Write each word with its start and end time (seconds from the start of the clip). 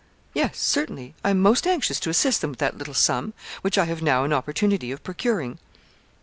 'Yes, 0.33 0.57
certainly, 0.57 1.13
I 1.23 1.29
am 1.29 1.39
most 1.43 1.67
anxious 1.67 1.99
to 1.99 2.09
assist 2.09 2.41
them 2.41 2.49
with 2.49 2.57
that 2.57 2.75
little 2.75 2.95
sum, 2.95 3.35
which 3.61 3.77
I 3.77 3.85
have 3.85 4.01
now 4.01 4.23
an 4.23 4.33
opportunity 4.33 4.91
of 4.91 5.03
procuring.' 5.03 5.59